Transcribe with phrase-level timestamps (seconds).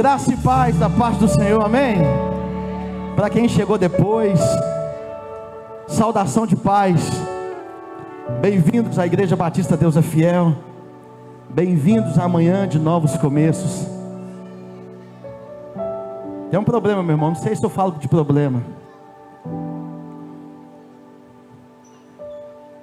[0.00, 1.98] Graça e paz da parte do Senhor, amém?
[3.14, 4.40] Para quem chegou depois,
[5.86, 7.06] saudação de paz.
[8.40, 10.54] Bem-vindos à Igreja Batista Deus é Fiel.
[11.50, 13.86] Bem-vindos à manhã de novos começos.
[16.50, 17.28] Tem um problema, meu irmão.
[17.28, 18.62] Não sei se eu falo de problema.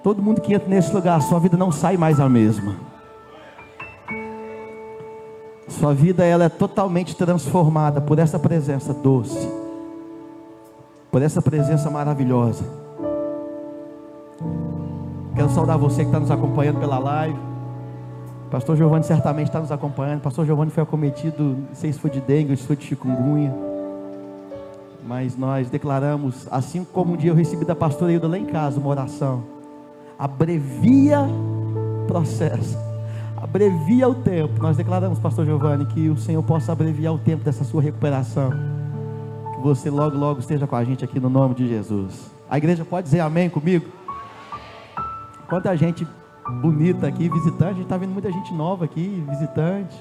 [0.04, 2.76] Todo mundo que entra nesse lugar, sua vida não sai mais a mesma.
[5.80, 9.48] Sua vida ela é totalmente transformada por essa presença doce,
[11.12, 12.64] por essa presença maravilhosa.
[15.36, 17.38] Quero saudar você que está nos acompanhando pela live.
[18.50, 20.22] Pastor Giovanni certamente está nos acompanhando.
[20.22, 23.54] Pastor Giovanni foi acometido, não sei se foi de dengue, se foi de chikungunya.
[25.08, 28.80] Mas nós declaramos, assim como um dia eu recebi da pastora Hilda lá em casa,
[28.80, 29.44] uma oração.
[30.18, 31.20] Abrevia
[32.08, 32.87] processo
[33.58, 34.62] abrevia o tempo.
[34.62, 38.52] Nós declaramos, Pastor Giovanni, que o Senhor possa abreviar o tempo dessa sua recuperação.
[39.56, 42.30] Que você logo, logo esteja com a gente aqui no nome de Jesus.
[42.48, 43.88] A igreja pode dizer amém comigo?
[45.50, 46.08] Quanta gente
[46.62, 47.72] bonita aqui, visitante.
[47.72, 49.98] A gente está vendo muita gente nova aqui, visitante.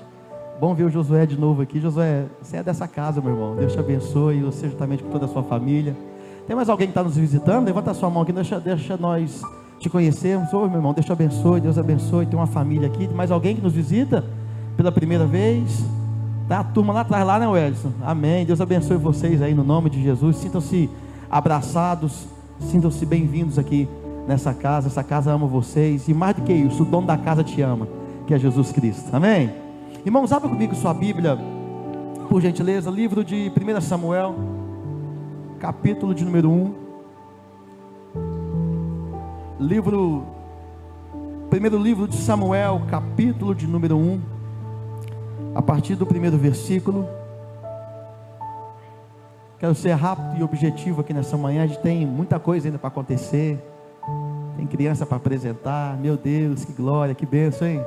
[0.61, 1.81] Bom ver o Josué de novo aqui.
[1.81, 3.57] Josué, você é dessa casa, meu irmão.
[3.57, 5.97] Deus te abençoe, você juntamente com toda a sua família.
[6.47, 7.65] Tem mais alguém que está nos visitando?
[7.65, 9.43] Levanta a sua mão aqui, deixa, deixa nós
[9.79, 10.53] te conhecermos.
[10.53, 12.27] Ô meu irmão, Deus te abençoe, Deus abençoe.
[12.27, 14.25] Tem uma família aqui, mais alguém que nos visita
[14.77, 15.85] pela primeira vez.
[16.49, 17.91] Tá a turma lá atrás, lá, né, Wellington?
[18.05, 18.45] Amém.
[18.47, 20.37] Deus abençoe vocês aí no nome de Jesus.
[20.37, 20.89] Sintam-se
[21.31, 22.27] abraçados,
[22.61, 23.89] sintam-se bem-vindos aqui
[24.29, 24.87] nessa casa.
[24.87, 26.09] Essa casa ama vocês.
[26.09, 27.89] E mais do que isso, o dono da casa te ama,
[28.27, 29.09] que é Jesus Cristo.
[29.13, 29.51] Amém?
[30.05, 31.37] Irmãos, abra comigo sua Bíblia,
[32.29, 34.37] por gentileza, livro de 1 Samuel,
[35.59, 36.86] capítulo de número 1
[39.59, 40.27] livro,
[41.49, 44.21] primeiro livro de Samuel, capítulo de número 1,
[45.55, 47.09] a partir do primeiro versículo.
[49.59, 51.65] Quero ser rápido e objetivo aqui nessa manhã.
[51.65, 53.59] A gente tem muita coisa ainda para acontecer.
[54.57, 55.97] Tem criança para apresentar.
[55.97, 57.83] Meu Deus, que glória, que bênção, hein?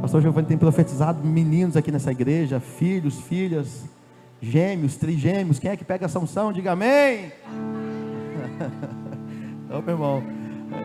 [0.00, 3.84] pastor Giovanni tem profetizado meninos aqui nessa igreja, filhos, filhas,
[4.40, 5.58] gêmeos, trigêmeos.
[5.58, 6.50] Quem é que pega a sanção?
[6.52, 7.30] Diga amém.
[9.68, 10.22] Ô meu irmão,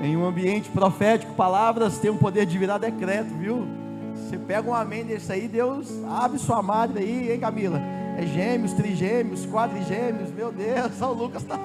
[0.03, 3.65] em um ambiente profético, palavras têm um poder de virar decreto, viu?
[4.13, 7.79] Você pega um amém desse aí, Deus abre sua madre aí, hein, Camila?
[8.17, 11.57] É gêmeos, trigêmeos, quadrigêmeos, meu Deus, só o Lucas está.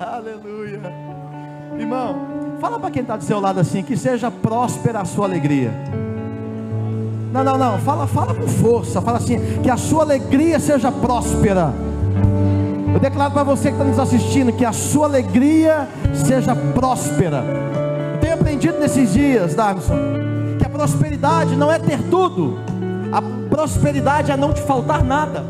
[0.00, 0.80] Aleluia.
[1.78, 2.16] Irmão,
[2.58, 5.72] fala para quem está do seu lado assim, que seja próspera a sua alegria.
[7.32, 11.74] Não, não, não, fala, fala com força, fala assim, que a sua alegria seja próspera.
[12.94, 17.44] Eu declaro para você que está nos assistindo que a sua alegria seja próspera.
[18.14, 19.96] Eu tenho aprendido nesses dias, Darmson,
[20.60, 22.56] que a prosperidade não é ter tudo,
[23.10, 25.44] a prosperidade é não te faltar nada.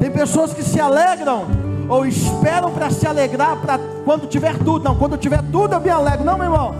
[0.00, 1.44] Tem pessoas que se alegram
[1.86, 4.82] ou esperam para se alegrar para quando tiver tudo.
[4.82, 6.24] Não, quando tiver tudo eu me alegro.
[6.24, 6.74] Não, meu irmão.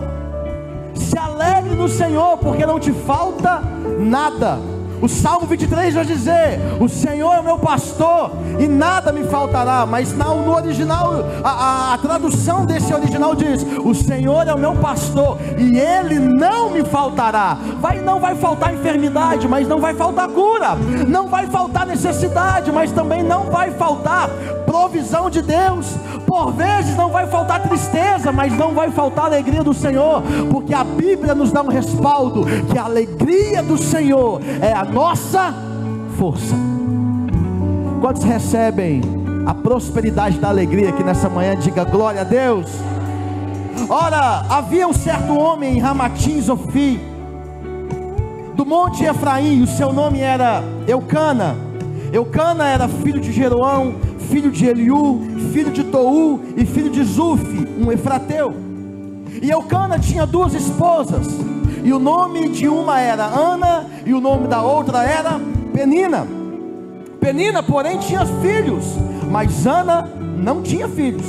[0.95, 3.61] Se alegre no Senhor, porque não te falta
[3.99, 4.57] nada.
[5.01, 9.85] O Salmo 23 vai dizer: O Senhor é o meu pastor e nada me faltará.
[9.85, 14.75] Mas no original, a, a, a, tradução desse original diz: O Senhor é o meu
[14.75, 17.57] pastor e ele não me faltará.
[17.79, 20.75] Vai, não vai faltar enfermidade, mas não vai faltar cura.
[21.07, 24.29] Não vai faltar necessidade, mas também não vai faltar
[24.71, 25.97] provisão de Deus.
[26.25, 30.83] Por vezes não vai faltar tristeza, mas não vai faltar alegria do Senhor, porque a
[30.83, 35.53] Bíblia nos dá um respaldo que a alegria do Senhor é a nossa
[36.17, 36.55] força.
[37.99, 39.01] Quantos recebem
[39.45, 41.55] a prosperidade da alegria aqui nessa manhã?
[41.57, 42.67] Diga glória a Deus.
[43.89, 46.99] Ora, havia um certo homem em Ramatim Zofi,
[48.55, 51.57] do monte Efraim, o seu nome era Eucana.
[52.13, 53.95] Eucana era filho de Jeroão,
[54.31, 55.19] filho de Eliú,
[55.51, 57.43] filho de Tou e filho de Zuf,
[57.77, 58.55] um efrateu.
[59.41, 61.27] E Eucana tinha duas esposas,
[61.83, 65.39] e o nome de uma era Ana, e o nome da outra era
[65.73, 66.25] Penina.
[67.19, 68.85] Penina, porém, tinha filhos,
[69.29, 71.25] mas Ana não tinha filhos.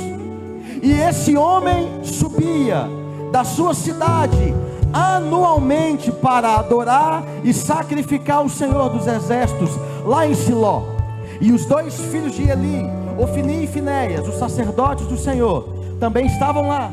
[0.81, 2.87] E esse homem subia
[3.31, 4.55] da sua cidade
[4.93, 9.71] anualmente para adorar e sacrificar o Senhor dos Exércitos
[10.05, 10.92] lá em Siló.
[11.41, 12.85] E os dois filhos de Eli,
[13.17, 15.67] Ofni e Finéias, os sacerdotes do Senhor,
[15.99, 16.91] também estavam lá.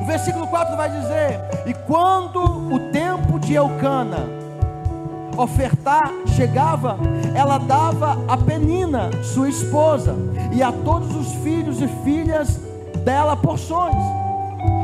[0.00, 4.28] O versículo 4 vai dizer: E quando o tempo de Eucana
[5.36, 6.98] ofertar chegava,
[7.34, 10.14] ela dava a Penina, sua esposa,
[10.52, 12.60] e a todos os filhos e filhas
[13.04, 13.94] dela porções.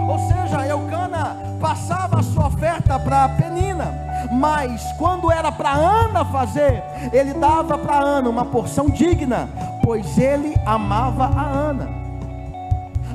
[0.09, 6.83] Ou seja, Eucana passava a sua oferta para Penina, mas quando era para Ana fazer,
[7.13, 9.49] ele dava para Ana uma porção digna,
[9.83, 11.89] pois ele amava a Ana.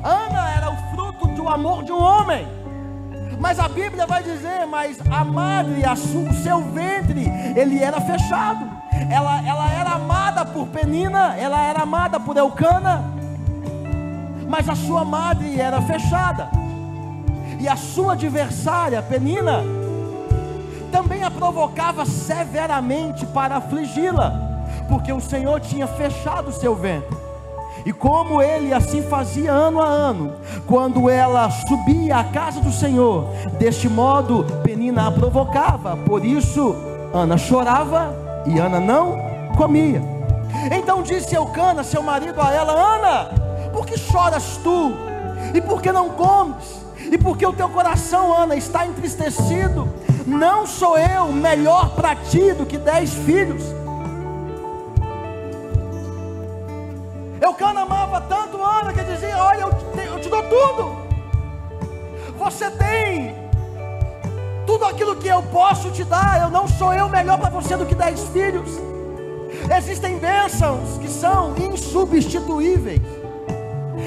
[0.02, 2.46] Ana era o fruto do amor de um homem.
[3.38, 8.64] Mas a Bíblia vai dizer, mas a madre, a o seu ventre, ele era fechado.
[9.10, 13.04] Ela, ela era amada por Penina, ela era amada por Eucana,
[14.48, 16.48] mas a sua madre era fechada.
[17.58, 19.62] E a sua adversária, Penina,
[20.94, 24.32] também a provocava severamente para afligi-la,
[24.88, 27.16] porque o Senhor tinha fechado seu ventre.
[27.84, 30.34] E como ele assim fazia ano a ano,
[30.68, 33.26] quando ela subia à casa do Senhor,
[33.58, 36.76] deste modo Penina a provocava, por isso
[37.12, 38.14] Ana chorava
[38.46, 39.18] e Ana não
[39.56, 40.00] comia.
[40.70, 43.24] Então disse Eucana, seu marido, a ela: Ana,
[43.72, 44.92] por que choras tu?
[45.52, 46.84] E por que não comes?
[47.10, 49.88] E por que o teu coração, Ana, está entristecido?
[50.26, 53.62] Não sou eu melhor para ti do que dez filhos?
[57.40, 60.96] Eucana amava tanto Ana que dizia: Olha, eu te, eu te dou tudo.
[62.38, 63.34] Você tem
[64.66, 66.40] tudo aquilo que eu posso te dar.
[66.40, 68.70] Eu não sou eu melhor para você do que dez filhos.
[69.76, 73.02] Existem bênçãos que são insubstituíveis.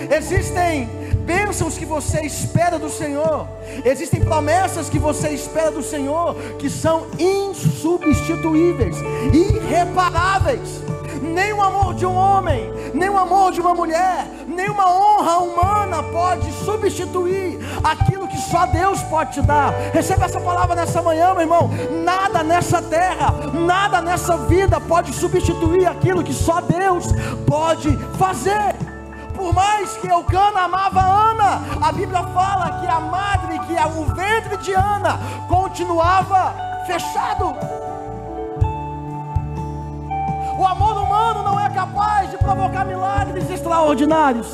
[0.10, 0.90] Existem
[1.28, 3.48] bênçãos que você espera do Senhor.
[3.84, 8.96] Existem promessas que você espera do Senhor que são insubstituíveis,
[9.34, 10.88] irreparáveis
[11.22, 15.38] nem o amor de um homem, nem o amor de uma mulher, nem uma honra
[15.40, 19.72] humana pode substituir aquilo que só Deus pode te dar.
[19.94, 21.70] Receba essa palavra nessa manhã, meu irmão.
[22.04, 27.08] Nada nessa terra, nada nessa vida pode substituir aquilo que só Deus
[27.46, 28.97] pode fazer.
[29.38, 34.58] Por mais que Eucana amava Ana, a Bíblia fala que a madre, que o ventre
[34.58, 36.54] de Ana continuava
[36.88, 37.56] fechado.
[40.58, 44.48] O amor humano não é capaz de provocar milagres extraordinários.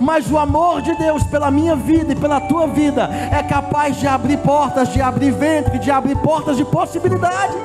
[0.00, 4.06] Mas o amor de Deus pela minha vida e pela tua vida é capaz de
[4.06, 7.56] abrir portas, de abrir ventre, de abrir portas de possibilidades.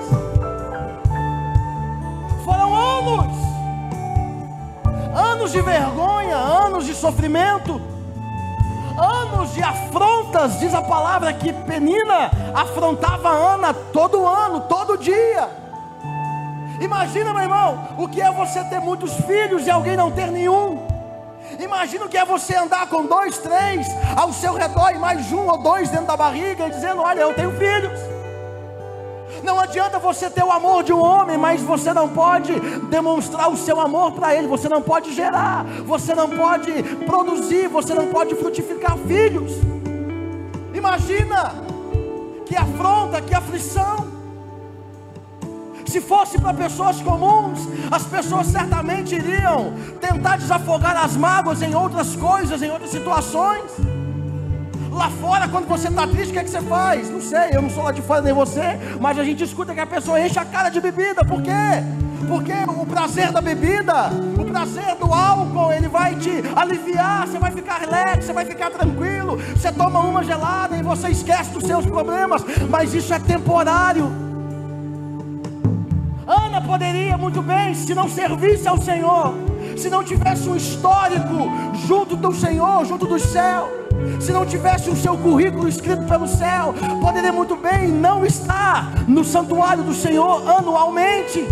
[2.46, 3.41] Foram anos,
[5.42, 7.82] anos de vergonha, anos de sofrimento,
[8.96, 15.50] anos de afrontas, diz a palavra que Penina afrontava Ana todo ano, todo dia.
[16.80, 20.86] Imagina, meu irmão, o que é você ter muitos filhos e alguém não ter nenhum.
[21.60, 25.48] Imagina o que é você andar com dois, três ao seu redor e mais um
[25.48, 28.21] ou dois dentro da barriga e dizendo: Olha, eu tenho filhos.
[29.44, 32.54] Não adianta você ter o amor de um homem, mas você não pode
[32.90, 36.72] demonstrar o seu amor para ele, você não pode gerar, você não pode
[37.06, 39.52] produzir, você não pode frutificar filhos.
[40.74, 41.54] Imagina
[42.46, 44.12] que afronta, que aflição.
[45.86, 52.16] Se fosse para pessoas comuns, as pessoas certamente iriam tentar desafogar as mágoas em outras
[52.16, 54.01] coisas, em outras situações.
[54.92, 57.10] Lá fora, quando você está triste, o que, é que você faz?
[57.10, 59.80] Não sei, eu não sou lá de fora nem você, mas a gente escuta que
[59.80, 61.52] a pessoa enche a cara de bebida, por quê?
[62.28, 67.52] Porque o prazer da bebida, o prazer do álcool, ele vai te aliviar, você vai
[67.52, 69.38] ficar relax, você vai ficar tranquilo.
[69.56, 74.12] Você toma uma gelada e você esquece dos seus problemas, mas isso é temporário.
[76.28, 79.34] Ana poderia muito bem, se não servisse ao Senhor,
[79.76, 81.50] se não tivesse um histórico
[81.88, 83.81] junto do Senhor, junto do céu,
[84.20, 89.24] se não tivesse o seu currículo escrito pelo céu, poderia muito bem não estar no
[89.24, 91.46] santuário do Senhor anualmente.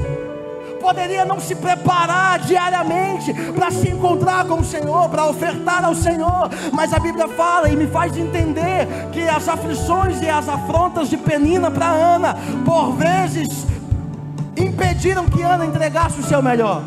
[0.79, 6.49] Poderia não se preparar diariamente para se encontrar com o Senhor, para ofertar ao Senhor,
[6.71, 11.17] mas a Bíblia fala e me faz entender que as aflições e as afrontas de
[11.17, 13.65] Penina para Ana, por vezes
[14.55, 16.83] impediram que Ana entregasse o seu melhor.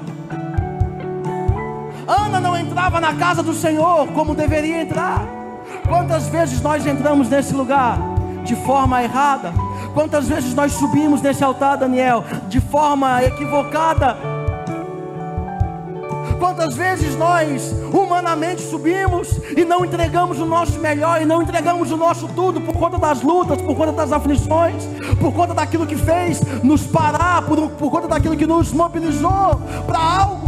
[2.06, 5.41] Ana não entrava na casa do Senhor como deveria entrar.
[5.88, 7.98] Quantas vezes nós entramos nesse lugar
[8.44, 9.52] de forma errada?
[9.94, 14.16] Quantas vezes nós subimos nesse altar, Daniel, de forma equivocada?
[16.38, 21.96] Quantas vezes nós humanamente subimos e não entregamos o nosso melhor e não entregamos o
[21.96, 24.84] nosso tudo por conta das lutas, por conta das aflições,
[25.20, 29.98] por conta daquilo que fez nos parar, por, por conta daquilo que nos mobilizou para
[29.98, 30.41] algo.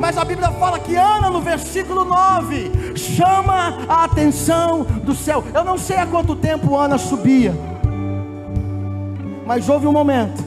[0.00, 5.44] Mas a Bíblia fala que Ana, no versículo 9, chama a atenção do céu.
[5.52, 7.54] Eu não sei há quanto tempo Ana subia,
[9.46, 10.42] mas houve um momento,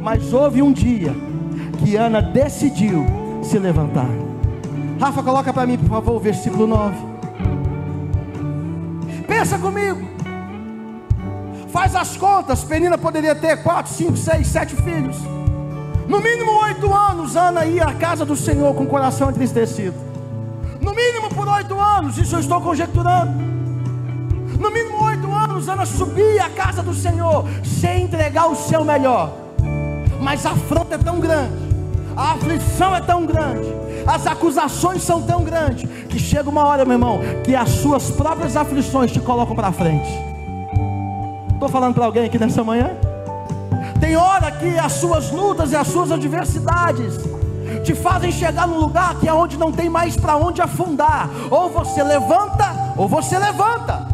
[0.00, 1.14] mas houve um dia
[1.78, 3.04] que Ana decidiu
[3.42, 4.08] se levantar.
[4.98, 6.96] Rafa, coloca para mim, por favor, o versículo 9.
[9.28, 10.08] Pensa comigo.
[11.68, 15.18] Faz as contas, Penina poderia ter quatro, cinco, seis, sete filhos.
[16.08, 19.94] No mínimo oito anos, Ana ia à casa do Senhor com o coração entristecido.
[20.80, 23.32] No mínimo por oito anos, isso eu estou conjecturando.
[24.60, 29.32] No mínimo oito anos, Ana subia à casa do Senhor sem entregar o seu melhor.
[30.20, 31.54] Mas a afronta é tão grande,
[32.16, 33.66] a aflição é tão grande,
[34.06, 38.56] as acusações são tão grandes, que chega uma hora, meu irmão, que as suas próprias
[38.56, 40.08] aflições te colocam para frente.
[41.52, 42.90] Estou falando para alguém aqui nessa manhã?
[44.04, 47.18] Tem hora que as suas lutas e as suas adversidades
[47.82, 51.30] te fazem chegar num lugar que é onde não tem mais para onde afundar.
[51.50, 52.66] Ou você levanta,
[52.98, 54.06] ou você levanta.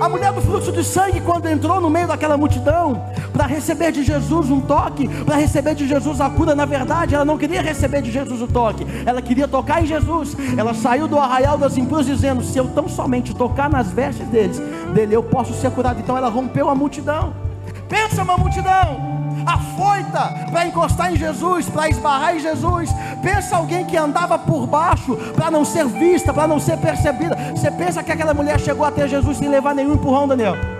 [0.00, 4.04] A mulher do fluxo de sangue, quando entrou no meio daquela multidão, para receber de
[4.04, 8.02] Jesus um toque, para receber de Jesus a cura, na verdade, ela não queria receber
[8.02, 10.36] de Jesus o toque, ela queria tocar em Jesus.
[10.56, 14.60] Ela saiu do arraial das impuras dizendo: Se eu tão somente tocar nas vestes deles,
[14.94, 15.98] dele eu posso ser curado.
[15.98, 17.51] Então ela rompeu a multidão.
[17.92, 19.12] Pensa uma multidão
[19.44, 22.88] afoita para encostar em Jesus, para esbarrar em Jesus.
[23.20, 27.36] Pensa alguém que andava por baixo para não ser vista, para não ser percebida.
[27.54, 30.71] Você pensa que aquela mulher chegou até Jesus sem levar nenhum empurrão, Daniel?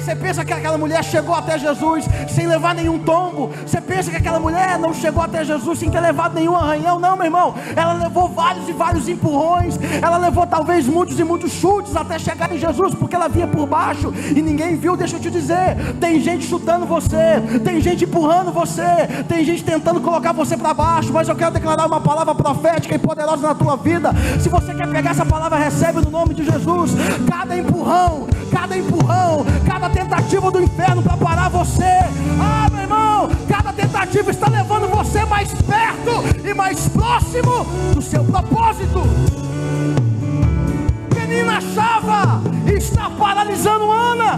[0.00, 3.50] Você pensa que aquela mulher chegou até Jesus sem levar nenhum tombo?
[3.66, 6.98] Você pensa que aquela mulher não chegou até Jesus sem ter levado nenhum arranhão?
[6.98, 7.54] Não, meu irmão.
[7.76, 9.78] Ela levou vários e vários empurrões.
[10.02, 13.66] Ela levou talvez muitos e muitos chutes até chegar em Jesus, porque ela vinha por
[13.66, 14.96] baixo e ninguém viu.
[14.96, 20.00] Deixa eu te dizer: tem gente chutando você, tem gente empurrando você, tem gente tentando
[20.00, 21.12] colocar você para baixo.
[21.12, 24.12] Mas eu quero declarar uma palavra profética e poderosa na tua vida.
[24.40, 26.92] Se você quer pegar essa palavra, recebe no nome de Jesus.
[27.28, 32.00] Cada empurrão, cada empurrão, cada tentativa do inferno para parar você.
[32.40, 38.24] Ah, meu irmão, cada tentativa está levando você mais perto e mais próximo do seu
[38.24, 39.02] propósito.
[41.14, 44.34] Menina achava está paralisando Ana,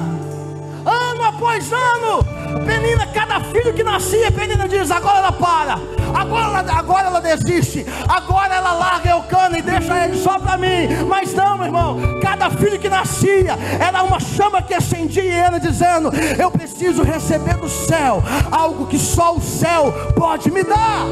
[0.84, 2.24] ano após ano.
[2.66, 5.78] Penina, cada filho que nascia, Penina diz: agora ela para,
[6.14, 10.56] agora ela, agora ela desiste, agora ela larga o cano e deixa ele só para
[10.56, 10.88] mim.
[11.08, 15.58] Mas não, meu irmão, cada filho que nascia era uma chama que acendia e ela
[15.58, 21.06] dizendo: Eu preciso receber do céu algo que só o céu pode me dar.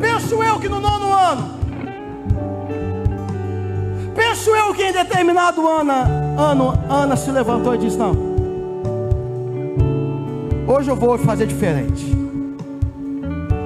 [0.00, 1.60] Penso eu que no nono ano
[4.14, 5.92] Penso eu que em determinado ano,
[6.38, 8.29] ano Ana se levantou e disse: Não,
[10.70, 12.06] hoje eu vou fazer diferente.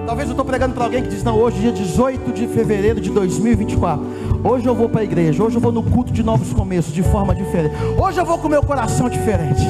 [0.06, 3.10] Talvez eu estou pregando para alguém que diz: Não, hoje, dia 18 de fevereiro de
[3.10, 4.04] 2024.
[4.42, 5.42] Hoje eu vou para a igreja.
[5.42, 7.74] Hoje eu vou no culto de novos começos, de forma diferente.
[7.98, 9.62] Hoje eu vou com meu coração diferente.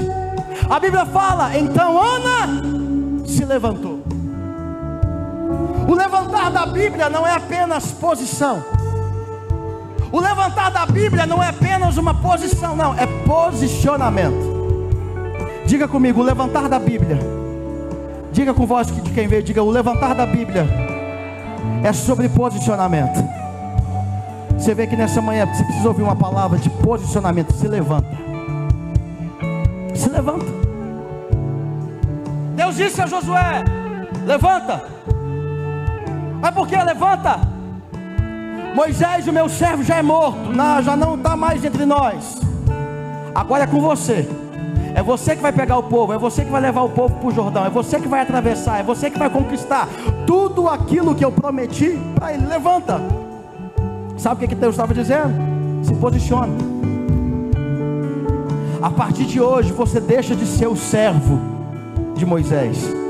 [0.68, 2.62] A Bíblia fala: Então Ana
[3.26, 4.02] se levantou.
[5.88, 8.64] O levantar da Bíblia não é apenas posição.
[10.10, 14.53] O levantar da Bíblia não é apenas uma posição, não, é posicionamento.
[15.66, 17.18] Diga comigo, o levantar da Bíblia.
[18.33, 20.66] Diga com voz de quem veio, diga, o levantar da Bíblia
[21.83, 23.23] é sobre posicionamento.
[24.59, 27.52] Você vê que nessa manhã você precisa ouvir uma palavra de posicionamento.
[27.52, 28.09] Se levanta.
[29.94, 30.47] Se levanta.
[32.56, 33.64] Deus disse a Josué:
[34.25, 34.85] Levanta.
[36.40, 37.40] Mas por que levanta?
[38.75, 42.40] Moisés, o meu servo, já é morto, não, já não está mais entre nós.
[43.35, 44.28] Agora é com você.
[44.94, 47.28] É você que vai pegar o povo, é você que vai levar o povo para
[47.28, 49.88] o Jordão, é você que vai atravessar, é você que vai conquistar
[50.24, 52.46] tudo aquilo que eu prometi para ele.
[52.46, 53.00] Levanta.
[54.16, 55.34] Sabe o que, Deus estava dizendo?
[55.82, 56.54] Se posiciona.
[58.80, 61.40] A partir de hoje você deixa de ser o servo
[62.14, 63.04] de Moisés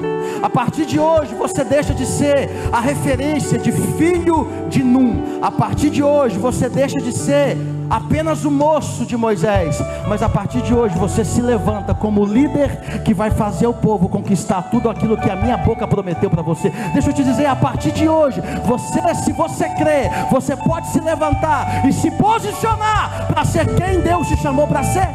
[0.45, 5.38] a partir de hoje você deixa de ser a referência de filho de Num.
[5.41, 7.57] A partir de hoje você deixa de ser
[7.88, 13.03] apenas o moço de Moisés, mas a partir de hoje você se levanta como líder
[13.05, 16.71] que vai fazer o povo conquistar tudo aquilo que a minha boca prometeu para você.
[16.93, 21.00] Deixa eu te dizer, a partir de hoje, você, se você crê, você pode se
[21.00, 25.09] levantar e se posicionar para ser quem Deus te chamou para ser.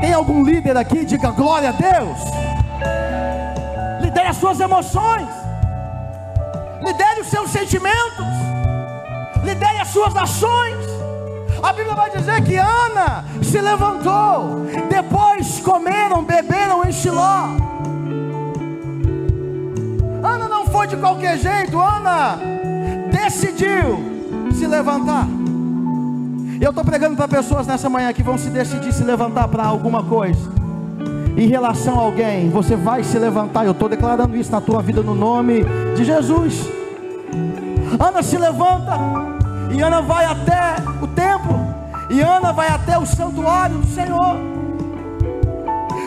[0.00, 1.04] Tem algum líder aqui?
[1.04, 2.44] Diga glória a Deus
[4.14, 5.28] lidere as suas emoções,
[6.80, 8.26] lidere os seus sentimentos,
[9.42, 10.93] lidere as suas ações.
[11.64, 17.48] A Bíblia vai dizer que Ana se levantou, depois comeram, beberam em Shiló.
[20.22, 22.38] Ana não foi de qualquer jeito, Ana
[23.10, 23.98] decidiu
[24.52, 25.26] se levantar.
[26.60, 30.02] Eu estou pregando para pessoas nessa manhã que vão se decidir se levantar para alguma
[30.02, 30.52] coisa
[31.34, 33.64] em relação a alguém, você vai se levantar.
[33.64, 35.64] Eu estou declarando isso na tua vida no nome
[35.96, 36.68] de Jesus.
[37.98, 38.98] Ana se levanta
[39.74, 41.53] e Ana vai até o templo.
[42.14, 44.36] E Ana vai até o santuário do Senhor.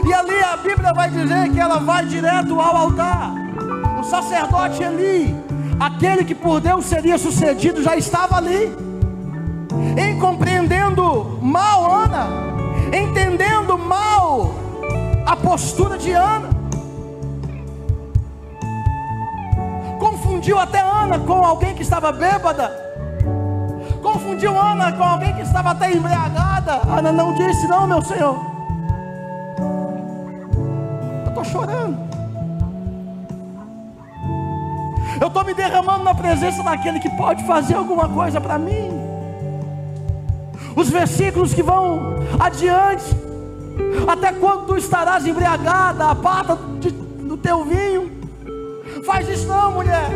[0.08, 3.34] E ali a Bíblia vai dizer que ela vai direto ao altar.
[4.00, 5.36] O sacerdote Eli,
[5.78, 8.74] aquele que por Deus seria sucedido, já estava ali.
[9.98, 12.28] Em compreendendo mal Ana,
[12.88, 14.56] entendendo mal
[15.26, 16.48] a postura de Ana.
[20.00, 22.87] Confundiu até Ana com alguém que estava bêbada
[24.28, 26.82] confundiu Ana com alguém que estava até embriagada.
[26.88, 28.38] Ana não disse: Não, meu senhor.
[31.24, 31.98] Eu estou chorando.
[35.20, 38.92] Eu estou me derramando na presença daquele que pode fazer alguma coisa para mim.
[40.76, 43.16] Os versículos que vão adiante.
[44.08, 48.12] Até quando tu estarás embriagada, a pata do teu vinho.
[49.06, 50.10] Faz isso não, mulher.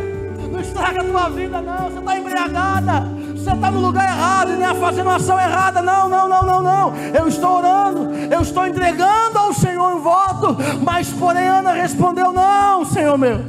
[0.51, 1.89] Não estraga a tua vida, não.
[1.89, 3.20] Você está embriagada.
[3.43, 5.81] Você está no lugar errado e nem fazendo ação errada.
[5.81, 6.93] Não, não, não, não, não.
[7.12, 10.55] Eu estou orando, eu estou entregando ao Senhor um voto.
[10.83, 13.39] Mas, porém, Ana respondeu: Não, Senhor meu.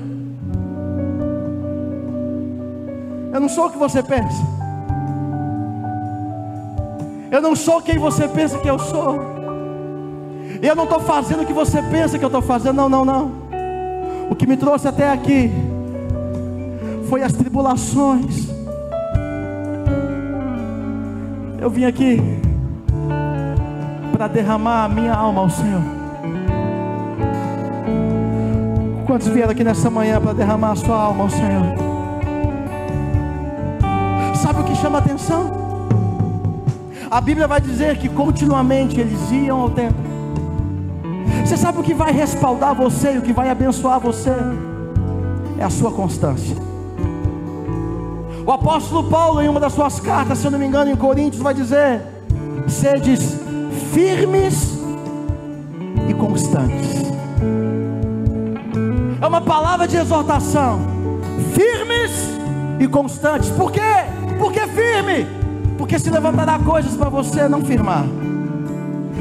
[3.34, 4.42] Eu não sou o que você pensa.
[7.30, 9.20] Eu não sou quem você pensa que eu sou.
[10.62, 12.76] Eu não estou fazendo o que você pensa que eu estou fazendo.
[12.76, 13.30] Não, não, não.
[14.30, 15.50] O que me trouxe até aqui
[17.10, 18.51] foi as tribulações
[21.62, 22.20] Eu vim aqui
[24.12, 25.80] para derramar a minha alma ao Senhor.
[29.06, 31.62] Quantos vieram aqui nessa manhã para derramar a sua alma ao Senhor?
[34.34, 35.52] Sabe o que chama atenção?
[37.08, 40.02] A Bíblia vai dizer que continuamente eles iam ao templo.
[41.44, 44.34] Você sabe o que vai respaldar você e o que vai abençoar você?
[45.60, 46.71] É a sua constância.
[48.52, 51.42] O apóstolo Paulo, em uma das suas cartas, se eu não me engano, em Coríntios,
[51.42, 52.02] vai dizer:
[52.68, 53.38] sedes
[53.94, 54.78] firmes
[56.06, 57.02] e constantes.
[59.22, 60.80] É uma palavra de exortação.
[61.54, 62.10] Firmes
[62.78, 63.48] e constantes.
[63.48, 63.80] Por quê?
[64.38, 65.26] Porque firme.
[65.78, 68.04] Porque se levantará coisas para você não firmar.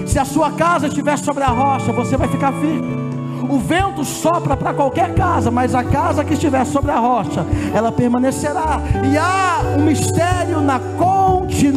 [0.08, 3.01] Se a sua casa estiver sobre a rocha, você vai ficar firme.
[3.50, 7.92] O vento sopra para qualquer casa, mas a casa que estiver sobre a rocha, ela
[7.92, 8.80] permanecerá.
[9.12, 11.72] E há um mistério na continuidade.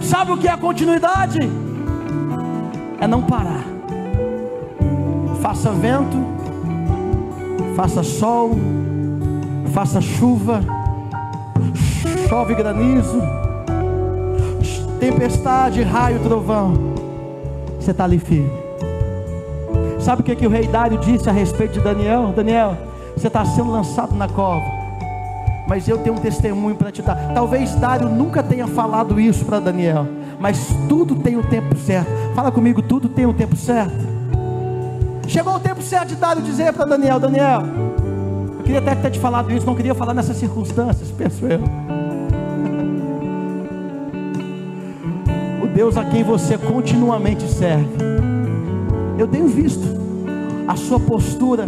[0.00, 1.38] Sabe o que é a continuidade?
[3.00, 3.64] É não parar.
[5.42, 6.16] Faça vento,
[7.76, 8.52] faça sol,
[9.72, 10.60] faça chuva,
[12.28, 13.20] chove granizo,
[14.98, 16.93] tempestade, raio, trovão
[17.84, 18.50] você está ali firme.
[20.00, 22.32] Sabe o que, que o rei Dário disse a respeito de Daniel?
[22.34, 22.76] Daniel,
[23.16, 24.64] você está sendo lançado na cova,
[25.68, 27.32] mas eu tenho um testemunho para te dar.
[27.34, 30.06] Talvez Dário nunca tenha falado isso para Daniel,
[30.38, 32.10] mas tudo tem o tempo certo.
[32.34, 34.14] Fala comigo, tudo tem o tempo certo.
[35.26, 37.62] Chegou o tempo certo de Dário dizer para Daniel: Daniel,
[38.58, 41.60] eu queria até ter te falado isso, não queria falar nessas circunstâncias, penso eu.
[45.74, 47.88] Deus a quem você continuamente serve.
[49.18, 49.82] Eu tenho visto
[50.66, 51.66] a sua postura,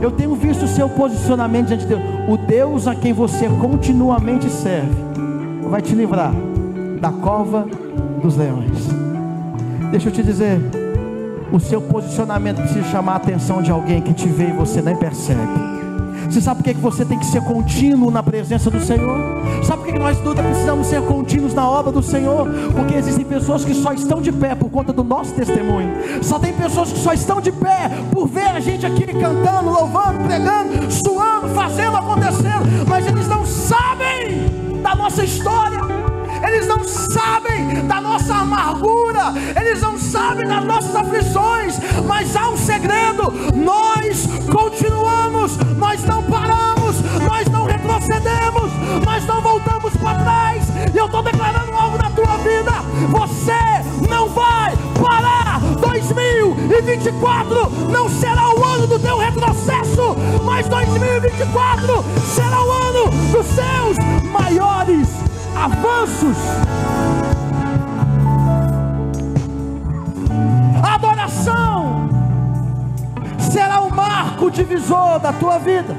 [0.00, 2.02] eu tenho visto o seu posicionamento diante de Deus.
[2.28, 4.96] O Deus a quem você continuamente serve
[5.68, 6.32] vai te livrar
[7.00, 7.66] da cova
[8.22, 8.88] dos leões.
[9.90, 10.60] Deixa eu te dizer,
[11.52, 14.96] o seu posicionamento precisa chamar a atenção de alguém que te vê e você nem
[14.96, 15.77] percebe.
[16.28, 19.18] Você sabe por que você tem que ser contínuo na presença do Senhor?
[19.64, 22.46] Sabe por que nós todos precisamos ser contínuos na obra do Senhor?
[22.74, 25.90] Porque existem pessoas que só estão de pé por conta do nosso testemunho.
[26.22, 30.24] Só tem pessoas que só estão de pé por ver a gente aqui cantando, louvando,
[30.24, 35.57] pregando, suando, fazendo, acontecendo, mas eles não sabem da nossa história
[36.48, 42.56] eles não sabem da nossa amargura, eles não sabem das nossas aflições, mas há um
[42.56, 48.72] segredo: nós continuamos, nós não paramos, nós não retrocedemos,
[49.04, 50.64] nós não voltamos para trás.
[50.92, 52.72] E eu estou declarando algo na tua vida:
[53.08, 55.60] você não vai parar.
[55.80, 63.96] 2024 não será o ano do teu retrocesso, mas 2024 será o ano dos seus
[64.32, 65.27] maiores
[65.58, 66.36] avanços.
[70.82, 72.08] A adoração
[73.38, 75.96] será o marco divisor da tua vida.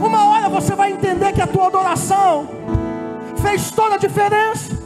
[0.00, 2.46] Uma hora você vai entender que a tua adoração
[3.38, 4.76] fez toda a diferença.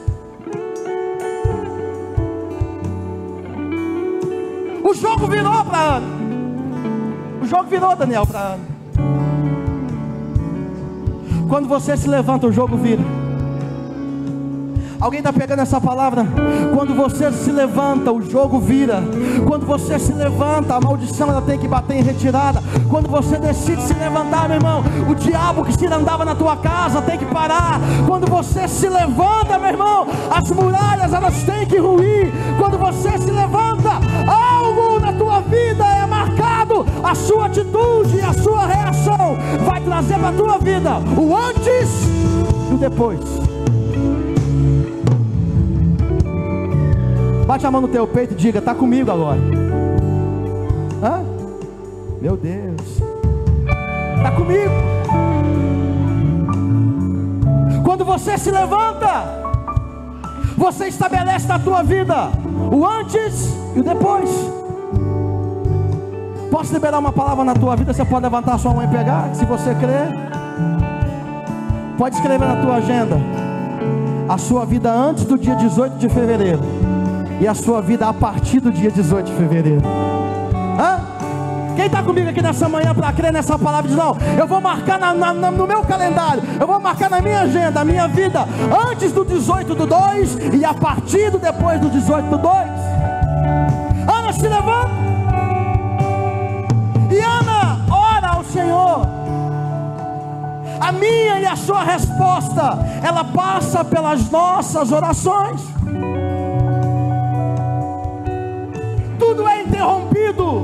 [4.82, 6.06] O jogo virou para Ana.
[7.42, 8.69] O jogo virou, Daniel, para Ana.
[11.50, 13.02] Quando você se levanta, o jogo vira.
[15.00, 16.24] Alguém está pegando essa palavra?
[16.72, 19.02] Quando você se levanta, o jogo vira.
[19.48, 22.62] Quando você se levanta, a maldição ela tem que bater em retirada.
[22.88, 27.02] Quando você decide se levantar, meu irmão, o diabo que se andava na tua casa
[27.02, 27.80] tem que parar.
[28.06, 32.32] Quando você se levanta, meu irmão, as muralhas elas têm que ruir.
[32.60, 33.90] Quando você se levanta,
[34.28, 35.89] algo na tua vida.
[37.10, 42.04] A sua atitude e a sua reação vai trazer para a tua vida o antes
[42.70, 43.18] e o depois.
[47.48, 49.40] Bate a mão no teu peito e diga: Está comigo agora.
[51.02, 51.24] Hã?
[52.22, 52.80] Meu Deus.
[54.16, 54.70] Está comigo.
[57.82, 59.24] Quando você se levanta,
[60.56, 62.30] você estabelece na tua vida
[62.70, 64.59] o antes e o depois.
[66.50, 67.92] Posso liberar uma palavra na tua vida?
[67.92, 70.08] Você pode levantar sua mão e pegar, se você crer.
[71.96, 73.16] Pode escrever na tua agenda
[74.28, 76.60] a sua vida antes do dia 18 de fevereiro
[77.40, 79.82] e a sua vida a partir do dia 18 de fevereiro.
[80.78, 81.00] Hã?
[81.76, 84.98] Quem está comigo aqui nessa manhã para crer nessa palavra diz: Não, eu vou marcar
[84.98, 88.46] na, na, no meu calendário, eu vou marcar na minha agenda, a minha vida,
[88.90, 92.54] antes do 18 do 2 e a partir do depois do 18 do 2.
[94.08, 94.99] Ana se levanta
[100.80, 105.60] A minha e a sua resposta, ela passa pelas nossas orações.
[109.40, 110.60] tudo é interrompido,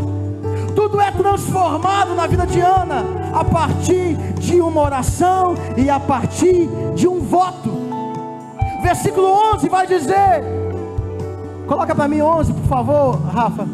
[0.74, 6.68] tudo é transformado na vida de Ana a partir de uma oração e a partir
[6.94, 7.70] de um voto.
[8.82, 10.42] Versículo 11 vai dizer:
[11.66, 13.68] Coloca para mim 11, por favor, Rafa.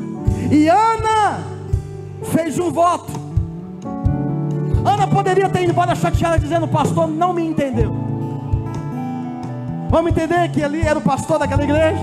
[0.50, 1.40] E Ana
[2.24, 3.21] fez um voto.
[4.84, 7.94] Ana poderia ter ido embora chateada, dizendo: Pastor não me entendeu.
[9.90, 12.00] Vamos entender que ali era o pastor daquela igreja?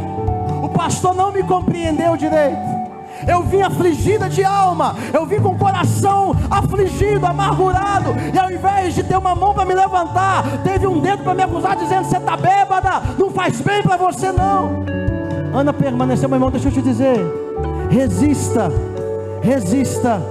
[0.61, 2.79] O pastor não me compreendeu direito.
[3.27, 8.95] Eu vim afligida de alma, eu vim com o coração afligido, amargurado, e ao invés
[8.95, 12.17] de ter uma mão para me levantar, teve um dedo para me acusar, dizendo: Você
[12.17, 14.85] está bêbada, não faz bem para você não.
[15.53, 17.19] Ana permaneceu, meu irmão, deixa eu te dizer:
[17.89, 18.71] resista,
[19.41, 20.21] resista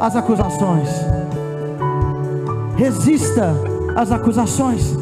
[0.00, 0.88] às acusações,
[2.76, 3.54] resista
[3.94, 4.94] às acusações.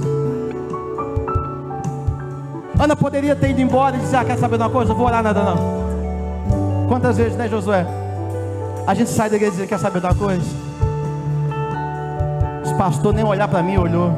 [2.79, 4.93] Ana poderia ter ido embora e dizer: ah, Quer saber de uma coisa?
[4.93, 5.85] Eu vou orar nada não.
[6.89, 7.87] Quantas vezes, né, Josué?
[8.87, 10.45] A gente sai da igreja e diz, quer saber de uma coisa?
[12.65, 14.13] Os pastores nem olhar para mim, olhou.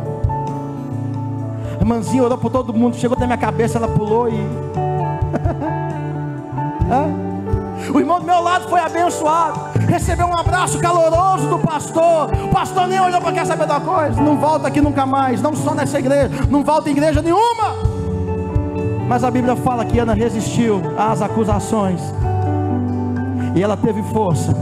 [1.79, 4.35] A irmãzinha orou por todo mundo, chegou na minha cabeça, ela pulou e.
[7.95, 12.31] o irmão do meu lado foi abençoado, recebeu um abraço caloroso do pastor.
[12.45, 15.55] O pastor nem olhou para quer saber uma coisa, não volta aqui nunca mais, não
[15.55, 17.97] só nessa igreja, não volta em igreja nenhuma.
[19.09, 22.01] Mas a Bíblia fala que Ana resistiu às acusações.
[23.55, 24.53] E ela teve força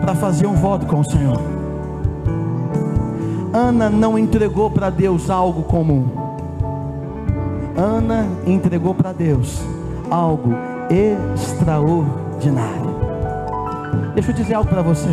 [0.00, 1.40] para fazer um voto com o Senhor.
[3.52, 6.06] Ana não entregou para Deus algo comum.
[7.76, 9.60] Ana entregou para Deus
[10.10, 10.54] algo
[10.90, 12.95] extraordinário.
[14.16, 15.10] Deixa eu dizer algo para você.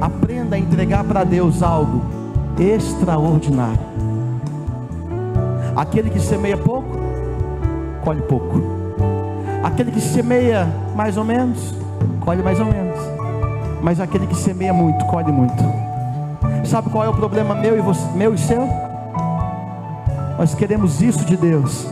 [0.00, 2.00] Aprenda a entregar para Deus algo
[2.58, 3.78] extraordinário.
[5.76, 6.88] Aquele que semeia pouco,
[8.02, 8.62] colhe pouco.
[9.62, 11.74] Aquele que semeia mais ou menos,
[12.20, 12.98] colhe mais ou menos.
[13.82, 15.62] Mas aquele que semeia muito, colhe muito.
[16.64, 18.66] Sabe qual é o problema meu e, você, meu e seu?
[20.38, 21.86] Nós queremos isso de Deus.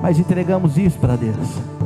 [0.00, 1.81] Mas entregamos isso para Deus.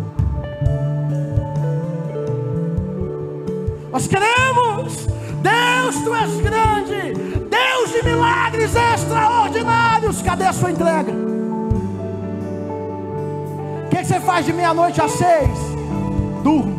[3.96, 5.06] Nós queremos,
[5.40, 7.14] Deus, tu és grande,
[7.48, 10.20] Deus de milagres extraordinários.
[10.20, 11.14] Cadê a sua entrega?
[13.88, 15.58] que você faz de meia-noite às seis?
[16.44, 16.78] Durmo.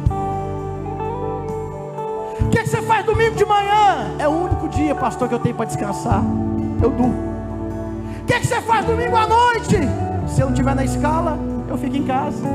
[2.39, 4.15] O que você faz domingo de manhã?
[4.19, 6.21] É o único dia, pastor, que eu tenho para descansar.
[6.83, 7.17] Eu durmo.
[8.21, 9.75] O que você faz domingo à noite?
[10.27, 12.47] Se eu não estiver na escala, eu fico em casa.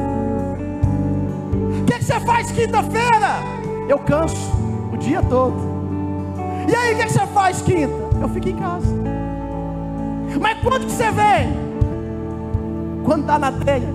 [1.81, 3.62] O que você faz quinta-feira?
[3.89, 4.53] Eu canso
[4.93, 5.57] o dia todo.
[6.69, 7.93] E aí, o que você faz quinta?
[8.21, 8.87] Eu fico em casa.
[10.41, 11.53] Mas quando que você vem?
[13.05, 13.89] Quando está na telha.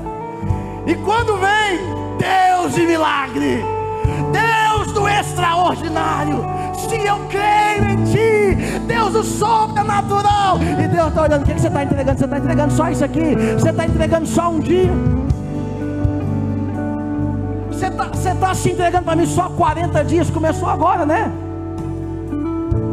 [0.86, 1.78] e quando vem
[2.18, 3.64] Deus de milagre,
[4.32, 6.44] Deus do extraordinário,
[6.74, 11.60] se eu creio em Ti, Deus do sobrenatural, e Deus está olhando, o que, que
[11.60, 12.18] você está entregando?
[12.18, 13.34] Você está entregando só isso aqui?
[13.58, 14.90] Você está entregando só um dia?
[17.74, 21.30] Você está tá se entregando para mim só 40 dias, começou agora, né?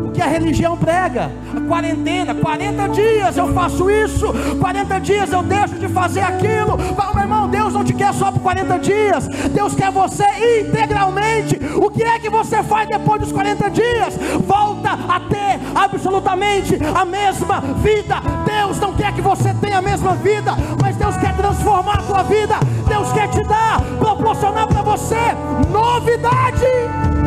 [0.07, 1.31] O que a religião prega.
[1.67, 4.27] Quarentena, 40 dias eu faço isso,
[4.59, 6.77] 40 dias eu deixo de fazer aquilo.
[7.13, 10.23] Meu irmão, Deus não te quer só por 40 dias, Deus quer você
[10.59, 11.59] integralmente.
[11.75, 14.17] O que é que você faz depois dos 40 dias?
[14.45, 18.15] Volta a ter absolutamente a mesma vida.
[18.45, 22.23] Deus não quer que você tenha a mesma vida, mas Deus quer transformar a tua
[22.23, 22.55] vida.
[22.87, 25.35] Deus quer te dar, proporcionar para você
[25.71, 26.65] novidade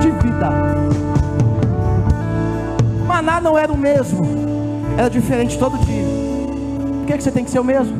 [0.01, 0.84] de vida
[3.15, 4.27] maná não era o mesmo,
[4.99, 6.03] era diferente todo dia.
[6.99, 7.95] Por que, que você tem que ser o mesmo?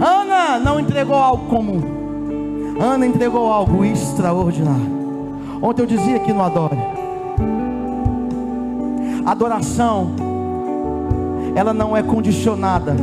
[0.00, 1.80] Ana não entregou algo comum,
[2.80, 4.98] Ana entregou algo extraordinário.
[5.62, 6.78] Ontem eu dizia aqui no Adore:
[9.24, 10.10] adoração,
[11.54, 12.96] ela não é condicionada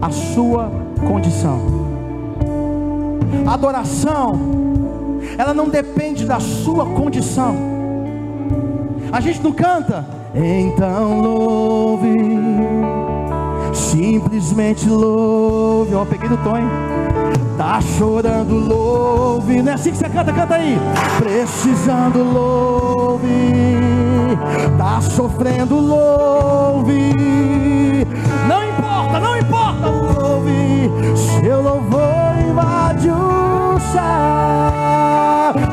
[0.00, 0.70] à sua
[1.06, 1.60] condição.
[3.46, 4.40] Adoração,
[5.36, 7.81] ela não depende da sua condição.
[9.12, 10.06] A gente não canta.
[10.34, 12.16] Então louve,
[13.74, 15.94] simplesmente louve.
[15.94, 16.64] Ó, peguei do tom, hein?
[17.58, 19.60] Tá chorando, louve.
[19.60, 20.78] Não é assim que você canta, canta aí.
[21.18, 23.28] Precisando, louve.
[24.78, 27.12] Tá sofrendo, louve.
[28.48, 30.90] Não importa, não importa, louve.
[31.14, 34.02] Seu louvor invade o céu.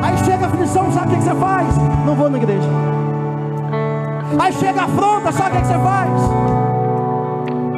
[0.02, 1.74] Aí chega a aflição, sabe o que você faz?
[2.04, 2.99] Não vou na igreja.
[4.38, 6.10] Aí chega a afronta, sabe o que, você faz?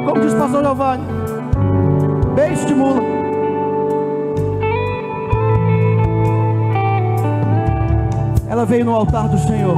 [0.05, 1.03] Como diz o pastor Giovanni,
[2.35, 3.01] bem estimula.
[8.47, 9.77] Ela veio no altar do Senhor,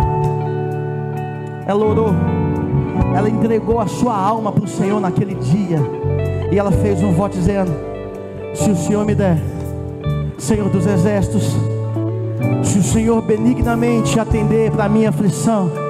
[1.65, 2.13] ela orou,
[3.15, 5.79] ela entregou a sua alma para o Senhor naquele dia,
[6.51, 7.71] e ela fez um voto dizendo:
[8.53, 9.37] Se o Senhor me der,
[10.37, 11.55] Senhor dos exércitos,
[12.63, 15.84] se o Senhor benignamente atender para a minha aflição,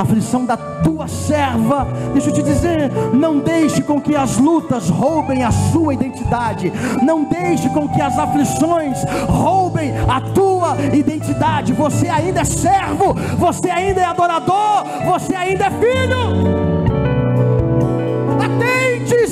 [0.00, 1.86] aflição da tua serva.
[2.12, 6.72] Deixa eu te dizer, não deixe com que as lutas roubem a sua identidade.
[7.02, 11.72] Não deixe com que as aflições roubem a tua identidade.
[11.72, 16.68] Você ainda é servo, você ainda é adorador, você ainda é filho.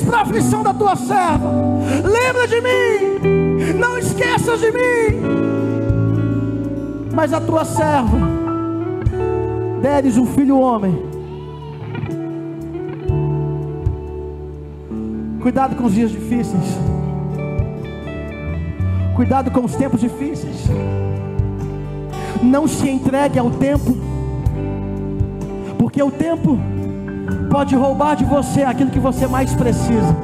[0.07, 1.51] Para a aflição da tua serva.
[2.05, 3.75] Lembra de mim.
[3.77, 5.21] Não esqueças de mim.
[7.13, 8.46] Mas a tua serva
[9.81, 10.97] deres um filho homem,
[15.41, 16.79] cuidado com os dias difíceis,
[19.15, 20.67] cuidado com os tempos difíceis,
[22.43, 23.97] não se entregue ao tempo,
[25.79, 26.59] porque o tempo
[27.51, 30.17] pode roubar de você aquilo que você mais precisa.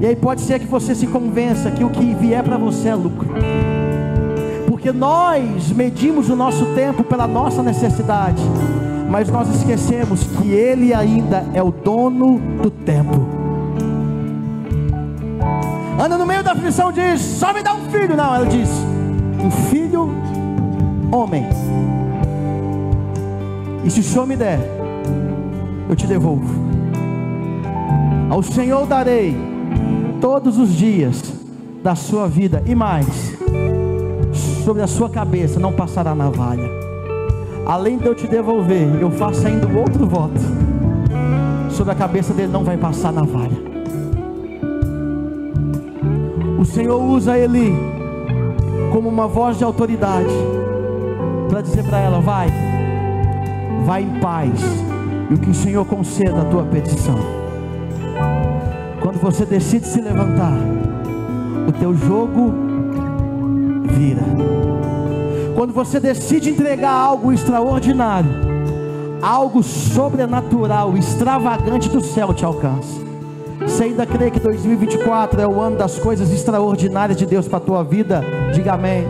[0.00, 2.94] E aí pode ser que você se convença que o que vier para você é
[2.94, 3.28] lucro
[4.84, 8.42] porque nós medimos o nosso tempo pela nossa necessidade,
[9.08, 13.26] mas nós esquecemos que Ele ainda é o dono do tempo.
[15.98, 18.14] Anda no meio da aflição, diz: só me dá um filho.
[18.14, 18.68] Não, ela diz:
[19.42, 20.10] um filho
[21.10, 21.46] homem.
[23.86, 24.60] E se o Senhor me der,
[25.88, 26.62] eu te devolvo.
[28.28, 29.34] Ao Senhor darei
[30.20, 31.22] todos os dias
[31.82, 33.43] da sua vida e mais
[34.64, 36.70] sobre a sua cabeça não passará navalha.
[37.66, 40.40] Além de eu te devolver, eu faço ainda um outro voto.
[41.70, 43.62] Sobre a cabeça dele não vai passar navalha.
[46.58, 47.74] O Senhor usa ele
[48.90, 50.32] como uma voz de autoridade
[51.50, 52.48] para dizer para ela: vai,
[53.84, 54.60] vai em paz,
[55.30, 57.18] e o que o Senhor conceda a tua petição.
[59.02, 60.56] Quando você decide se levantar,
[61.68, 62.63] o teu jogo
[63.94, 64.22] vira.
[65.54, 68.30] Quando você decide entregar algo extraordinário,
[69.22, 73.02] algo sobrenatural, extravagante do céu te alcança.
[73.60, 77.60] Você ainda crê que 2024 é o ano das coisas extraordinárias de Deus para a
[77.60, 78.22] tua vida?
[78.52, 79.06] Diga amém.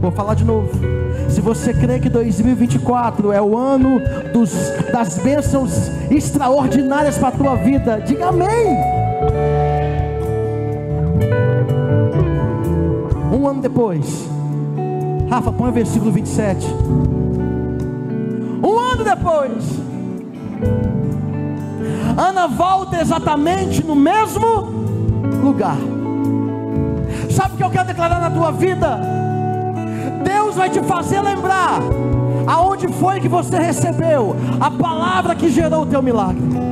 [0.00, 0.70] Vou falar de novo.
[1.28, 4.00] Se você crê que 2024 é o ano
[4.32, 4.52] dos,
[4.92, 9.67] das bênçãos extraordinárias para a tua vida, diga amém.
[13.58, 14.30] Ano depois,
[15.28, 16.64] Rafa, põe o versículo 27.
[18.62, 19.64] Um ano depois,
[22.16, 24.46] Ana volta exatamente no mesmo
[25.42, 25.76] lugar.
[27.28, 29.00] Sabe o que eu quero declarar na tua vida?
[30.22, 31.80] Deus vai te fazer lembrar
[32.46, 36.67] aonde foi que você recebeu a palavra que gerou o teu milagre.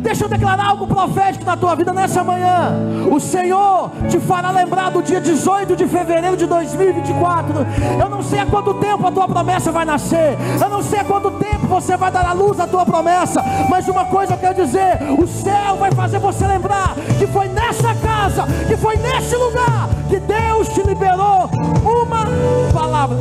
[0.00, 2.72] Deixa eu declarar algo profético na tua vida nessa manhã.
[3.10, 7.66] O Senhor te fará lembrar do dia 18 de fevereiro de 2024.
[8.00, 10.38] Eu não sei há quanto tempo a tua promessa vai nascer.
[10.60, 13.42] Eu não sei há quanto tempo você vai dar a luz à tua promessa.
[13.68, 17.94] Mas uma coisa eu quero dizer: o céu vai fazer você lembrar que foi nessa
[17.94, 21.50] casa, que foi nesse lugar que Deus te liberou
[21.84, 22.26] uma
[22.72, 23.16] palavra.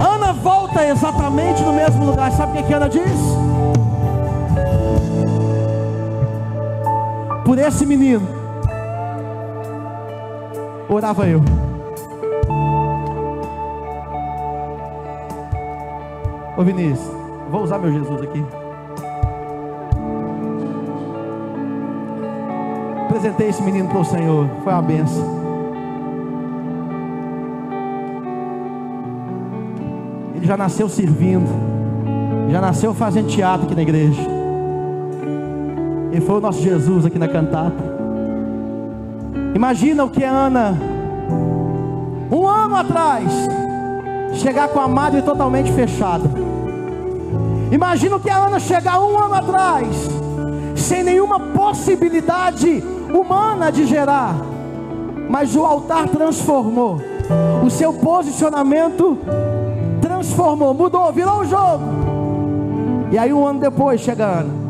[0.00, 2.32] Ana volta exatamente no mesmo lugar.
[2.32, 3.41] Sabe o que, Ana diz?
[7.44, 8.26] Por esse menino,
[10.88, 11.40] orava eu.
[16.56, 17.10] Ô Vinícius,
[17.50, 18.44] vou usar meu Jesus aqui.
[23.06, 25.42] Apresentei esse menino para o Senhor, foi uma benção.
[30.36, 31.48] Ele já nasceu servindo,
[32.50, 34.41] já nasceu fazendo teatro aqui na igreja.
[36.12, 37.82] Ele foi o nosso Jesus aqui na cantata.
[39.54, 40.78] Imagina o que é Ana,
[42.30, 43.32] um ano atrás,
[44.34, 46.28] chegar com a madre totalmente fechada.
[47.70, 49.86] Imagina o que é Ana chegar um ano atrás,
[50.76, 54.34] sem nenhuma possibilidade humana de gerar,
[55.30, 57.00] mas o altar transformou,
[57.64, 59.16] o seu posicionamento
[60.02, 61.84] transformou, mudou, virou o jogo.
[63.10, 64.61] E aí um ano depois chega Ana.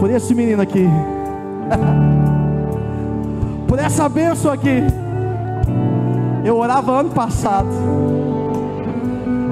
[0.00, 0.88] Por esse menino aqui.
[3.68, 4.82] Por essa bênção aqui.
[6.42, 7.68] Eu orava ano passado.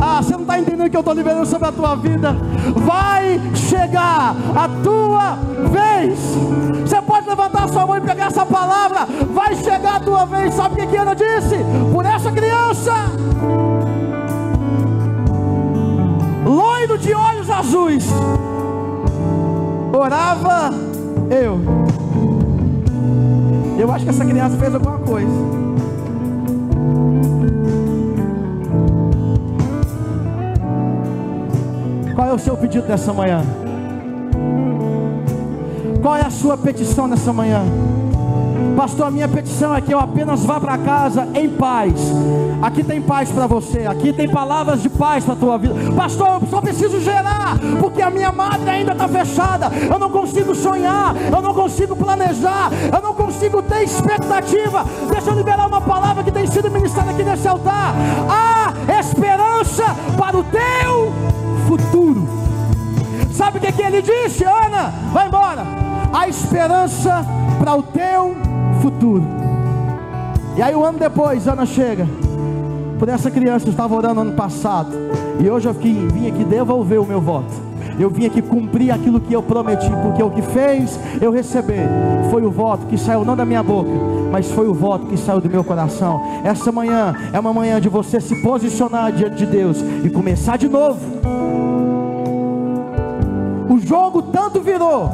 [0.01, 2.35] Ah, você não está entendendo o que eu estou liberando sobre a tua vida.
[2.75, 5.37] Vai chegar a tua
[5.71, 6.19] vez.
[6.81, 7.98] Você pode levantar sua mão
[23.99, 25.29] acho que essa criança fez alguma coisa.
[32.15, 33.43] Qual é o seu pedido nessa manhã?
[36.01, 37.63] Qual é a sua petição nessa manhã?
[38.77, 41.95] Pastor, a minha petição é que eu apenas vá para casa em paz.
[42.63, 45.75] Aqui tem paz para você, aqui tem palavras de paz para a tua vida.
[45.97, 49.69] Pastor, eu só preciso gerar, porque a minha madre ainda está fechada.
[49.91, 53.08] Eu não consigo sonhar, eu não consigo planejar, eu não
[53.39, 54.85] consigo ter expectativa.
[55.09, 57.95] Deixa eu liberar uma palavra que tem sido ministrada aqui nesse altar.
[58.29, 59.85] Há esperança
[60.19, 61.13] para o teu
[61.69, 62.29] futuro.
[63.33, 64.93] Sabe o que, que ele disse, Ana?
[65.13, 65.65] Vai embora.
[66.13, 67.25] A esperança
[67.61, 68.37] para o teu
[68.83, 69.25] futuro.
[70.57, 72.09] E aí, um ano depois, Ana chega.
[72.99, 74.91] Por essa criança eu estava orando ano passado.
[75.39, 77.68] E hoje eu vim aqui devolver o meu voto.
[77.99, 81.89] Eu vim aqui cumprir aquilo que eu prometi, porque o que fez eu receber
[82.31, 83.91] foi o voto que saiu não da minha boca,
[84.31, 86.21] mas foi o voto que saiu do meu coração.
[86.45, 90.69] Essa manhã é uma manhã de você se posicionar diante de Deus e começar de
[90.69, 91.01] novo.
[93.69, 95.11] O jogo tanto virou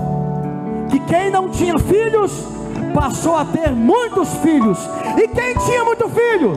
[0.90, 2.46] que quem não tinha filhos
[2.92, 4.78] passou a ter muitos filhos,
[5.16, 6.52] e quem tinha muito filho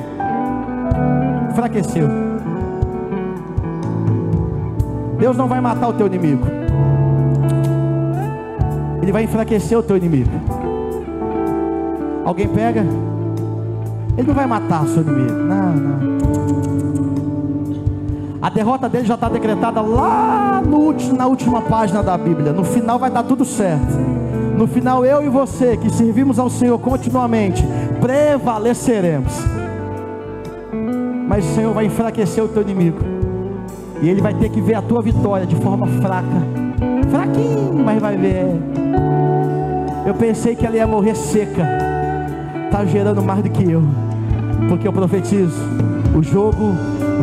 [1.49, 2.26] enfraqueceu.
[5.17, 6.45] Deus não vai matar o teu inimigo,
[9.01, 10.29] Ele vai enfraquecer o teu inimigo.
[12.25, 12.85] Alguém pega,
[14.17, 16.17] Ele não vai matar o seu inimigo, não, não.
[18.41, 22.53] A derrota dele já está decretada lá no, na última página da Bíblia.
[22.53, 23.93] No final vai dar tudo certo.
[24.57, 27.63] No final, eu e você que servimos ao Senhor continuamente,
[27.99, 29.33] prevaleceremos.
[31.27, 33.16] Mas o Senhor vai enfraquecer o teu inimigo.
[34.01, 36.43] E ele vai ter que ver a tua vitória de forma fraca.
[37.09, 38.45] Fraquinho, mas vai ver.
[40.05, 41.67] Eu pensei que ela ia morrer seca.
[42.65, 43.81] Está gerando mais do que eu.
[44.69, 45.61] Porque eu profetizo:
[46.15, 46.73] o jogo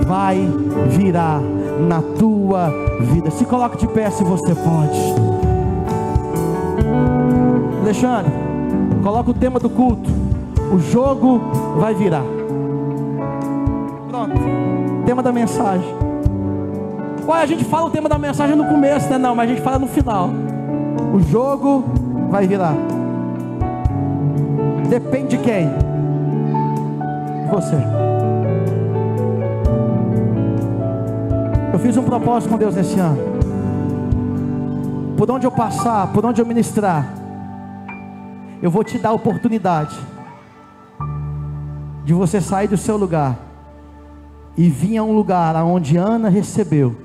[0.06, 0.48] vai
[0.90, 1.40] virar
[1.88, 3.30] na tua vida.
[3.30, 5.14] Se coloque de pé se você pode.
[7.82, 8.32] Alexandre,
[9.02, 10.10] coloca o tema do culto.
[10.72, 11.40] O jogo
[11.78, 12.24] vai virar.
[14.08, 14.40] Pronto.
[15.06, 16.03] Tema da mensagem.
[17.26, 19.16] Olha, a gente fala o tema da mensagem no começo, né?
[19.16, 20.28] Não, mas a gente fala no final.
[21.14, 21.84] O jogo
[22.28, 22.74] vai virar.
[24.90, 25.70] Depende de quem?
[27.50, 27.76] Você.
[31.72, 33.18] Eu fiz um propósito com Deus nesse ano.
[35.16, 37.08] Por onde eu passar, por onde eu ministrar,
[38.60, 39.96] eu vou te dar a oportunidade
[42.04, 43.38] de você sair do seu lugar
[44.56, 47.03] e vinha a um lugar aonde Ana recebeu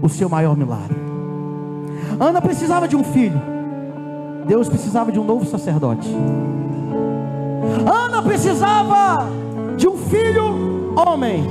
[0.00, 0.96] o seu maior milagre.
[2.18, 3.40] Ana precisava de um filho.
[4.46, 6.08] Deus precisava de um novo sacerdote.
[7.86, 9.26] Ana precisava
[9.76, 11.46] de um filho homem.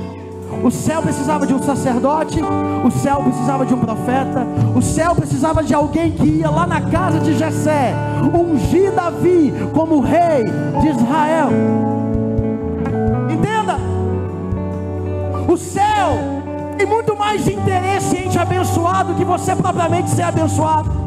[0.63, 5.63] O céu precisava de um sacerdote, o céu precisava de um profeta, o céu precisava
[5.63, 7.95] de alguém que ia lá na casa de Jessé,
[8.33, 10.43] ungir Davi como rei
[10.81, 11.49] de Israel.
[13.29, 13.77] Entenda?
[15.47, 16.40] O céu
[16.82, 21.01] tem muito mais interesse em te abençoar do que você propriamente ser abençoado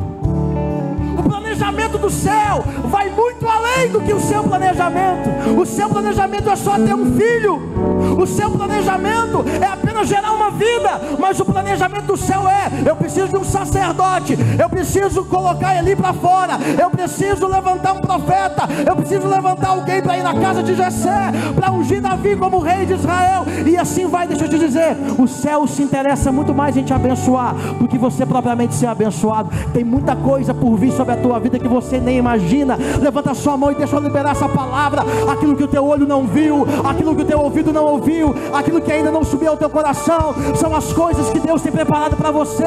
[1.54, 5.30] planejamento do céu vai muito além do que o seu planejamento.
[5.56, 7.93] O seu planejamento é só ter um filho.
[8.18, 12.96] O seu planejamento é apenas gerar uma vida, mas o planejamento do céu é: eu
[12.96, 18.68] preciso de um sacerdote, eu preciso colocar ele para fora, eu preciso levantar um profeta,
[18.86, 22.86] eu preciso levantar alguém para ir na casa de Jessé, para ungir Davi como rei
[22.86, 24.26] de Israel, e assim vai.
[24.26, 27.98] Deixa eu te dizer: o céu se interessa muito mais em te abençoar do que
[27.98, 29.50] você propriamente ser abençoado.
[29.72, 32.78] Tem muita coisa por vir sobre a tua vida que você nem imagina.
[33.00, 35.02] Levanta sua mão e deixa eu liberar essa palavra.
[35.30, 38.03] Aquilo que o teu olho não viu, aquilo que o teu ouvido não ouviu,
[38.52, 42.16] aquilo que ainda não subiu ao teu coração, são as coisas que Deus tem preparado
[42.16, 42.64] para você.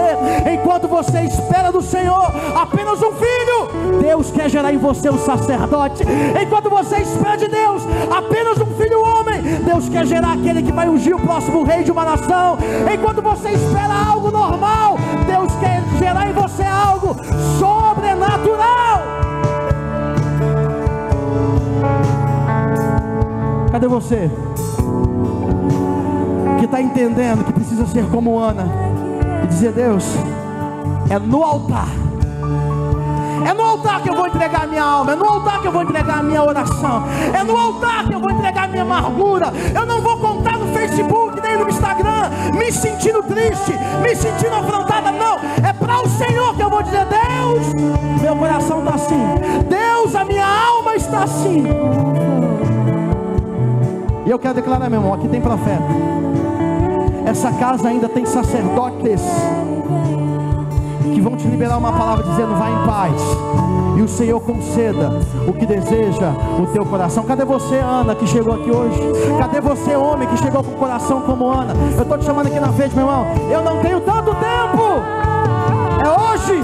[0.52, 6.04] Enquanto você espera do Senhor apenas um filho, Deus quer gerar em você um sacerdote.
[6.42, 7.84] Enquanto você espera de Deus
[8.16, 11.92] apenas um filho homem, Deus quer gerar aquele que vai ungir o próximo rei de
[11.92, 12.58] uma nação.
[12.92, 17.16] Enquanto você espera algo normal, Deus quer gerar em você algo
[17.60, 19.04] sobrenatural.
[23.72, 24.32] Cadê você?
[26.58, 28.66] Que está entendendo que precisa ser como Ana
[29.43, 30.05] e dizer: Deus,
[31.10, 31.88] é no altar.
[33.45, 35.84] É no altar que eu vou entregar minha alma, é no altar que eu vou
[35.84, 37.03] entregar minha oração,
[37.34, 39.53] é no altar que eu vou entregar minha amargura.
[39.74, 45.12] Eu não vou contar no Facebook nem no Instagram, me sentindo triste, me sentindo afrontada,
[45.12, 45.38] não.
[45.66, 49.36] É para o Senhor que eu vou dizer: Deus, meu coração está assim,
[49.70, 51.64] Deus, a minha alma está assim.
[54.26, 56.16] E eu quero declarar, meu irmão, aqui tem profeta.
[57.28, 59.21] Essa casa ainda tem sacerdotes
[61.13, 63.21] que vão te liberar uma palavra dizendo: vai em paz.
[63.97, 67.25] E o Senhor conceda o que deseja o teu coração.
[67.25, 69.01] Cadê você, Ana, que chegou aqui hoje?
[69.38, 71.73] Cadê você, homem, que chegou com o coração como Ana?
[71.95, 73.25] Eu estou te chamando aqui na frente, meu irmão.
[73.51, 74.84] Eu não tenho tanto tempo.
[76.01, 76.63] É hoje.